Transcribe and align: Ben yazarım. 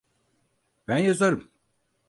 Ben 0.87 0.97
yazarım. 0.97 1.51